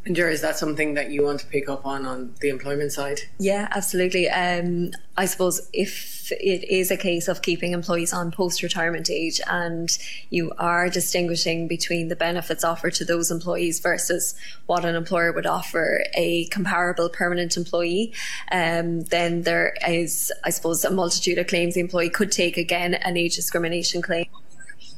[0.05, 2.91] And Jer, is that something that you want to pick up on on the employment
[2.91, 3.21] side?
[3.39, 4.29] Yeah, absolutely.
[4.29, 9.97] Um, I suppose if it is a case of keeping employees on post-retirement age and
[10.29, 14.35] you are distinguishing between the benefits offered to those employees versus
[14.65, 18.11] what an employer would offer a comparable permanent employee,
[18.51, 22.95] um, then there is, I suppose, a multitude of claims the employee could take again
[22.95, 24.25] an age discrimination claim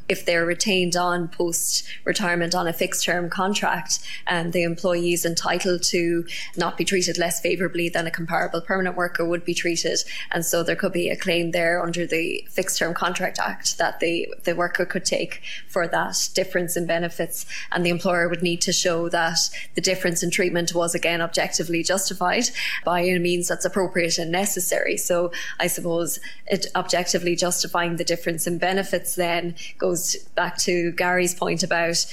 [0.08, 5.26] if they're retained on post retirement on a fixed term contract, and the employee is
[5.26, 10.00] entitled to not be treated less favourably than a comparable permanent worker would be treated.
[10.32, 14.00] And so there could be a claim there under the Fixed Term Contract Act that
[14.00, 17.46] the, the worker could take for that difference in benefits.
[17.72, 19.40] And the employer would need to show that
[19.76, 22.46] the difference in treatment was again objectively justified
[22.84, 24.98] by means that's appropriate and necessary.
[24.98, 30.92] So I suppose it objectively justifying the difference in benefits then goes goes back to
[30.92, 32.06] Gary's point about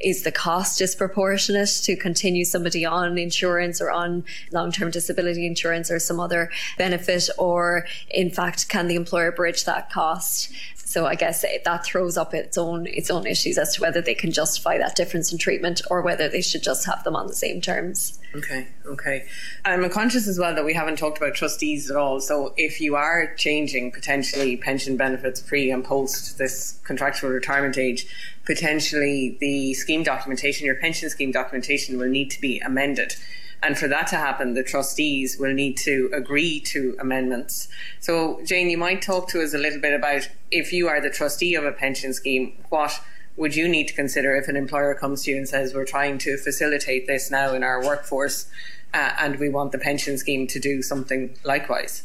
[0.00, 5.90] is the cost disproportionate to continue somebody on insurance or on long term disability insurance
[5.90, 7.28] or some other benefit?
[7.38, 10.50] Or, in fact, can the employer bridge that cost?
[10.92, 14.14] So I guess that throws up its own its own issues as to whether they
[14.14, 17.34] can justify that difference in treatment or whether they should just have them on the
[17.34, 18.20] same terms.
[18.34, 19.24] Okay, okay.
[19.64, 22.20] I'm conscious as well that we haven't talked about trustees at all.
[22.20, 28.06] So if you are changing potentially pension benefits pre and post this contractual retirement age,
[28.44, 33.16] potentially the scheme documentation, your pension scheme documentation will need to be amended.
[33.62, 37.68] And for that to happen, the trustees will need to agree to amendments.
[38.00, 41.10] So, Jane, you might talk to us a little bit about if you are the
[41.10, 43.00] trustee of a pension scheme, what
[43.36, 46.18] would you need to consider if an employer comes to you and says, We're trying
[46.18, 48.46] to facilitate this now in our workforce
[48.94, 52.02] uh, and we want the pension scheme to do something likewise?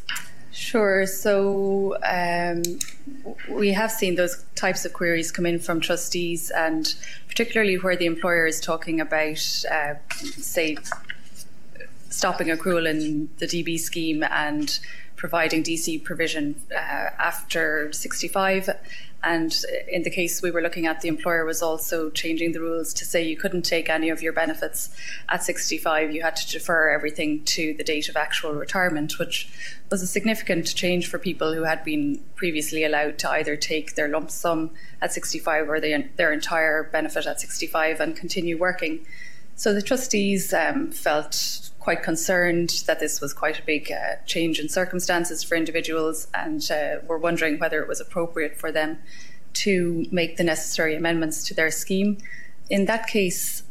[0.52, 1.06] Sure.
[1.06, 2.63] So um,
[3.50, 6.96] we have seen those types of queries come in from trustees, and
[7.28, 10.78] particularly where the employer is talking about, uh, say,
[12.10, 14.80] stopping accrual in the DB scheme and
[15.15, 18.70] providing DC provision uh, after 65.
[19.24, 19.54] And
[19.88, 23.04] in the case we were looking at, the employer was also changing the rules to
[23.04, 24.96] say you couldn't take any of your benefits
[25.28, 26.13] at 65.
[26.13, 29.50] You had to defer everything to the date of actual retirement, which
[29.89, 34.08] was a significant change for people who had been previously allowed to either take their
[34.08, 34.70] lump sum
[35.02, 39.06] at 65 or their, their entire benefit at 65 and continue working.
[39.56, 44.60] So the trustees um, felt quite concerned that this was quite a big uh, change
[44.60, 49.00] in circumstances for individuals and uh, were wondering whether it was appropriate for them
[49.54, 52.17] to make the necessary amendments to their scheme.
[52.69, 53.63] In that case,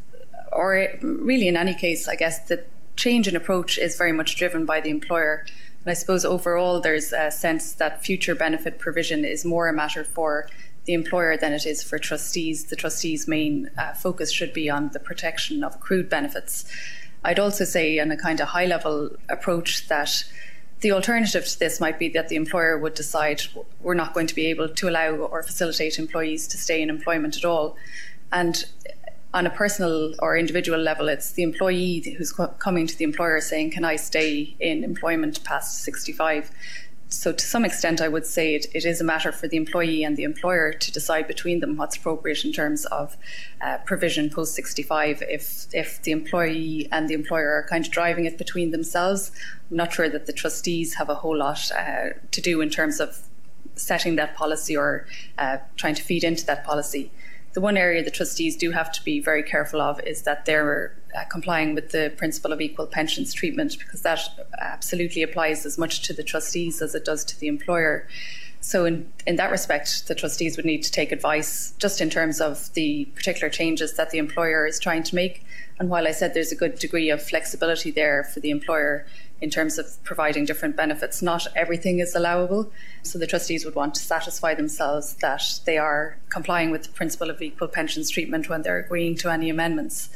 [0.51, 2.65] or really in any case, I guess the
[2.97, 5.45] change in approach is very much driven by the employer.
[5.85, 10.05] And I suppose overall there's a sense that future benefit provision is more a matter
[10.05, 10.49] for
[10.87, 12.65] the employer than it is for trustees.
[12.65, 16.65] The trustees' main uh, focus should be on the protection of accrued benefits.
[17.27, 20.25] I'd also say, in a kind of high level approach, that
[20.81, 23.41] The alternative to this might be that the employer would decide
[23.81, 27.37] we're not going to be able to allow or facilitate employees to stay in employment
[27.37, 27.77] at all.
[28.31, 28.63] And
[29.33, 33.41] on a personal or individual level, it's the employee who's co- coming to the employer
[33.41, 36.51] saying, Can I stay in employment past 65?
[37.09, 40.03] So, to some extent, I would say it, it is a matter for the employee
[40.03, 43.17] and the employer to decide between them what's appropriate in terms of
[43.61, 45.23] uh, provision post 65.
[45.29, 49.31] If, if the employee and the employer are kind of driving it between themselves,
[49.71, 52.99] I'm not sure that the trustees have a whole lot uh, to do in terms
[52.99, 53.21] of
[53.77, 55.07] setting that policy or
[55.39, 57.13] uh, trying to feed into that policy
[57.57, 60.95] the one area the trustees do have to be very careful of is that they're
[61.17, 64.21] uh, complying with the principle of equal pensions treatment because that
[64.59, 68.07] absolutely applies as much to the trustees as it does to the employer.
[68.61, 72.41] So, in, in that respect, the trustees would need to take advice just in terms
[72.41, 75.45] of the particular changes that the employer is trying to make.
[75.79, 79.07] And while I said there's a good degree of flexibility there for the employer,
[79.41, 81.21] in terms of providing different benefits.
[81.21, 82.71] Not everything is allowable,
[83.03, 87.31] so the trustees would want to satisfy themselves that they are complying with the principle
[87.31, 90.09] of equal pensions treatment when they're agreeing to any amendments.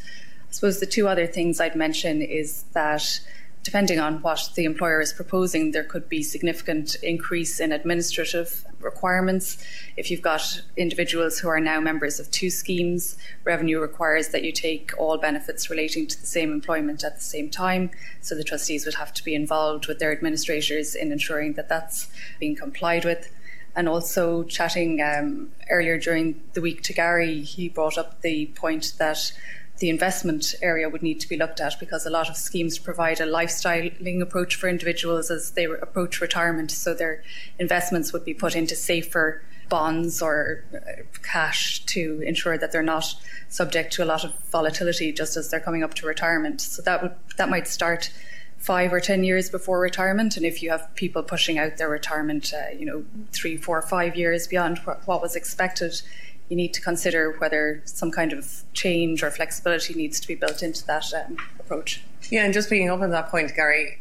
[0.51, 3.21] I suppose the two other things I'd mention is that
[3.63, 9.63] depending on what the employer is proposing, there could be significant increase in administrative requirements.
[9.97, 14.51] If you've got individuals who are now members of two schemes, revenue requires that you
[14.51, 17.91] take all benefits relating to the same employment at the same time.
[18.21, 22.09] So the trustees would have to be involved with their administrators in ensuring that that's
[22.41, 23.31] being complied with.
[23.77, 28.95] And also, chatting um, earlier during the week to Gary, he brought up the point
[28.99, 29.33] that
[29.81, 33.19] the investment area would need to be looked at because a lot of schemes provide
[33.19, 36.71] a lifestyling approach for individuals as they approach retirement.
[36.71, 37.25] So their
[37.59, 43.15] investments would be put into safer bonds or uh, cash to ensure that they're not
[43.49, 46.61] subject to a lot of volatility just as they're coming up to retirement.
[46.61, 48.13] So that would that might start
[48.59, 52.53] five or ten years before retirement, and if you have people pushing out their retirement,
[52.53, 53.03] uh, you know,
[53.33, 54.77] three, four, five years beyond
[55.07, 56.03] what was expected,
[56.51, 60.63] you need to consider whether some kind of change or flexibility needs to be built
[60.63, 62.03] into that um, approach.
[62.29, 63.97] Yeah, and just being up on that point, Gary,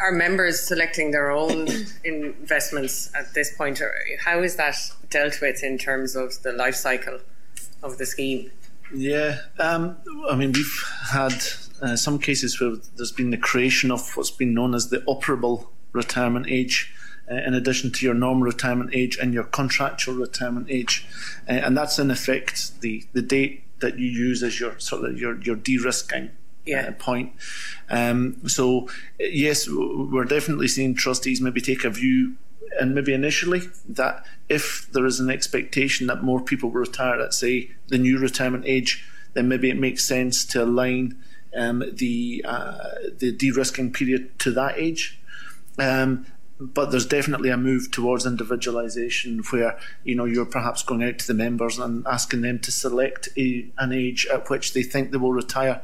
[0.00, 1.68] are members selecting their own
[2.04, 3.80] investments at this point?
[3.82, 4.76] Or how is that
[5.10, 7.20] dealt with in terms of the life cycle
[7.82, 8.50] of the scheme?
[8.92, 9.96] Yeah, um,
[10.30, 11.34] I mean, we've had
[11.82, 15.66] uh, some cases where there's been the creation of what's been known as the operable
[15.92, 16.94] retirement age
[17.30, 21.06] uh, in addition to your normal retirement age and your contractual retirement age,
[21.48, 25.18] uh, and that's in effect the the date that you use as your sort of
[25.18, 26.30] your your de-risking
[26.66, 26.86] yeah.
[26.88, 27.32] Uh, point.
[27.90, 32.36] Um, so yes, we're definitely seeing trustees maybe take a view,
[32.80, 37.34] and maybe initially that if there is an expectation that more people will retire at
[37.34, 41.22] say the new retirement age, then maybe it makes sense to align
[41.54, 45.20] um, the uh, the de-risking period to that age.
[45.78, 46.26] Um,
[46.60, 51.26] but there's definitely a move towards individualization where you know you're perhaps going out to
[51.26, 55.18] the members and asking them to select a, an age at which they think they
[55.18, 55.82] will retire.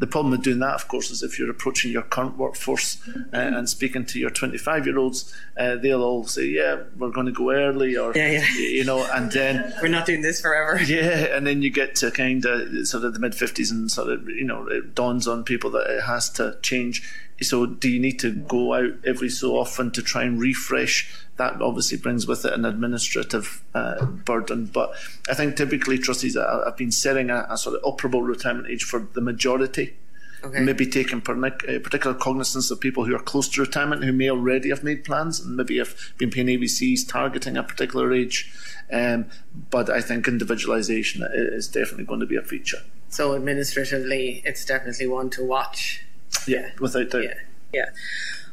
[0.00, 3.36] The problem with doing that, of course, is if you're approaching your current workforce uh,
[3.36, 7.32] and speaking to your 25 year olds, uh, they'll all say, "Yeah, we're going to
[7.32, 8.48] go early," or yeah, yeah.
[8.54, 10.80] you know, and then we're not doing this forever.
[10.88, 14.10] Yeah, and then you get to kind of sort of the mid 50s, and sort
[14.10, 17.02] of you know it dawns on people that it has to change
[17.40, 21.12] so do you need to go out every so often to try and refresh?
[21.36, 24.66] That obviously brings with it an administrative uh, burden.
[24.66, 24.92] But
[25.30, 29.08] I think typically trustees have been setting a, a, sort of operable retirement age for
[29.12, 29.96] the majority.
[30.42, 30.60] Okay.
[30.60, 31.50] Maybe taking uh,
[31.82, 35.40] particular cognizance of people who are close to retirement who may already have made plans
[35.40, 38.52] and maybe have been paying AVCs targeting a particular age.
[38.92, 39.26] Um,
[39.70, 42.78] but I think individualisation is definitely going to be a feature.
[43.08, 46.04] So administratively, it's definitely one to watch
[46.46, 47.24] yeah, without doubt.
[47.24, 47.34] Yeah,
[47.72, 47.84] yeah.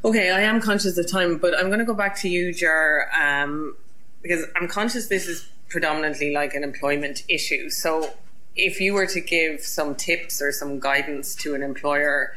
[0.03, 3.09] Okay, I am conscious of time, but I'm going to go back to you, Jar,
[3.19, 3.76] um,
[4.21, 7.69] because I'm conscious this is predominantly like an employment issue.
[7.69, 8.13] So,
[8.55, 12.34] if you were to give some tips or some guidance to an employer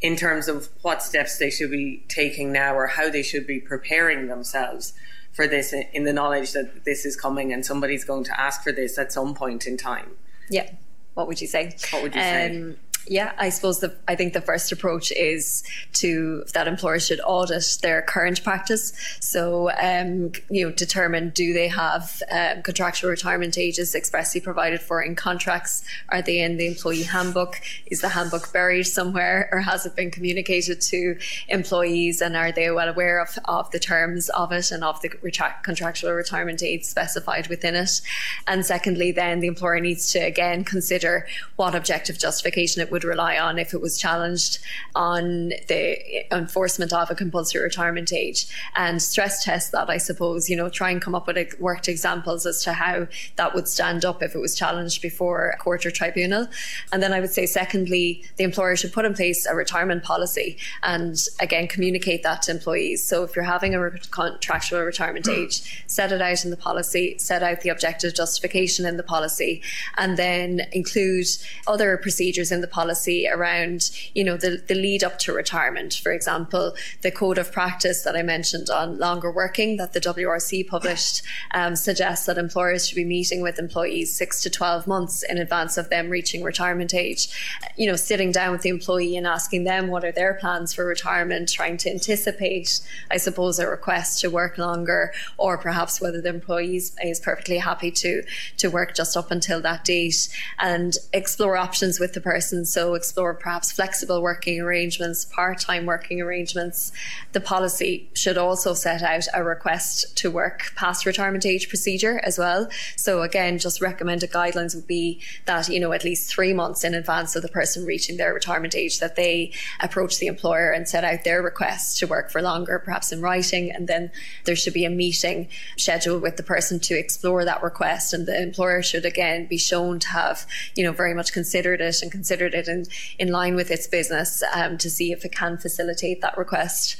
[0.00, 3.60] in terms of what steps they should be taking now or how they should be
[3.60, 4.94] preparing themselves
[5.32, 8.72] for this in the knowledge that this is coming and somebody's going to ask for
[8.72, 10.10] this at some point in time.
[10.48, 10.70] Yeah.
[11.14, 11.76] What would you say?
[11.90, 12.76] What would you um, say?
[13.08, 17.78] Yeah, I suppose the I think the first approach is to that employer should audit
[17.82, 18.92] their current practice.
[19.20, 25.02] So um, you know, determine do they have um, contractual retirement ages expressly provided for
[25.02, 25.82] in contracts?
[26.10, 27.60] Are they in the employee handbook?
[27.86, 32.20] Is the handbook buried somewhere, or has it been communicated to employees?
[32.20, 35.62] And are they well aware of, of the terms of it and of the retra-
[35.62, 38.00] contractual retirement age specified within it?
[38.46, 41.26] And secondly, then the employer needs to again consider
[41.56, 44.58] what objective justification it it would rely on if it was challenged
[44.96, 50.56] on the enforcement of a compulsory retirement age and stress test that, I suppose, you
[50.56, 54.24] know, try and come up with worked examples as to how that would stand up
[54.24, 56.48] if it was challenged before a court or tribunal.
[56.92, 60.56] And then I would say, secondly, the employer should put in place a retirement policy
[60.82, 63.04] and again communicate that to employees.
[63.06, 65.32] So if you're having a contractual retirement hmm.
[65.32, 69.62] age, set it out in the policy, set out the objective justification in the policy,
[69.96, 71.26] and then include
[71.68, 75.94] other procedures in the policy around, you know, the, the lead up to retirement.
[75.94, 80.66] For example, the code of practice that I mentioned on longer working that the WRC
[80.68, 81.22] published
[81.52, 85.76] um, suggests that employers should be meeting with employees six to 12 months in advance
[85.76, 87.28] of them reaching retirement age.
[87.76, 90.84] You know, sitting down with the employee and asking them what are their plans for
[90.84, 96.28] retirement, trying to anticipate, I suppose, a request to work longer, or perhaps whether the
[96.28, 98.22] employee is perfectly happy to,
[98.58, 100.28] to work just up until that date
[100.58, 102.64] and explore options with the person.
[102.70, 106.92] So, explore perhaps flexible working arrangements, part time working arrangements.
[107.32, 112.38] The policy should also set out a request to work past retirement age procedure as
[112.38, 112.68] well.
[112.96, 116.94] So, again, just recommended guidelines would be that, you know, at least three months in
[116.94, 121.04] advance of the person reaching their retirement age, that they approach the employer and set
[121.04, 123.70] out their request to work for longer, perhaps in writing.
[123.70, 124.12] And then
[124.44, 128.14] there should be a meeting scheduled with the person to explore that request.
[128.14, 130.46] And the employer should, again, be shown to have,
[130.76, 132.84] you know, very much considered it and considered it in,
[133.18, 136.96] in line with its business um, to see if it can facilitate that request.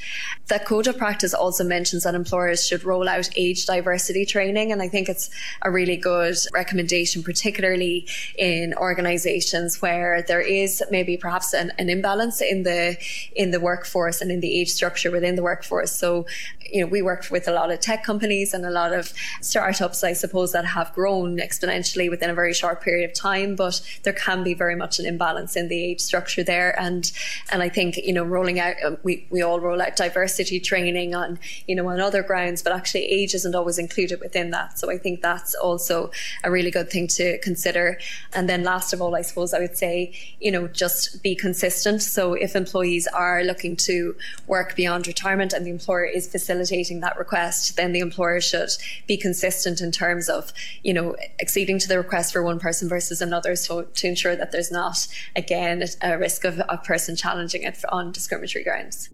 [0.49, 4.73] The code of practice also mentions that employers should roll out age diversity training.
[4.73, 5.31] And I think it's
[5.63, 8.07] a really good recommendation, particularly
[8.37, 12.97] in organizations where there is maybe perhaps an, an imbalance in the
[13.35, 15.93] in the workforce and in the age structure within the workforce.
[15.93, 16.27] So
[16.73, 20.05] you know, we work with a lot of tech companies and a lot of startups,
[20.05, 23.57] I suppose, that have grown exponentially within a very short period of time.
[23.57, 26.79] But there can be very much an imbalance in the age structure there.
[26.81, 27.11] And
[27.51, 31.15] and I think you know, rolling out, uh, we we all roll out diversity training
[31.15, 34.79] on you know on other grounds, but actually age isn't always included within that.
[34.79, 36.11] So I think that's also
[36.45, 37.99] a really good thing to consider.
[38.33, 42.03] And then last of all, I suppose I would say you know just be consistent.
[42.03, 44.15] So if employees are looking to
[44.47, 48.71] work beyond retirement and the employer is facilitating facilitating that request, then the employer should
[49.07, 50.53] be consistent in terms of,
[50.83, 54.53] you know, acceding to the request for one person versus another, so to ensure that
[54.53, 55.07] there's not,
[55.37, 59.11] again, a risk of a person challenging it on discriminatory grounds.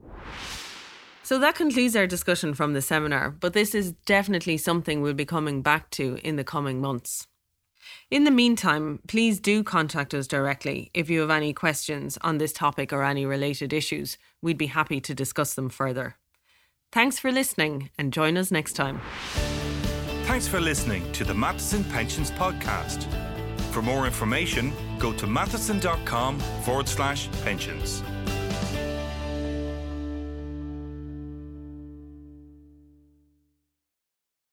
[1.22, 5.24] So that concludes our discussion from the seminar, but this is definitely something we'll be
[5.24, 7.26] coming back to in the coming months.
[8.10, 12.52] In the meantime, please do contact us directly if you have any questions on this
[12.52, 14.18] topic or any related issues.
[14.42, 16.16] We'd be happy to discuss them further.
[16.96, 19.02] Thanks for listening and join us next time.
[20.24, 23.04] Thanks for listening to the Matheson Pensions Podcast.
[23.70, 28.02] For more information, go to matheson.com forward slash pensions.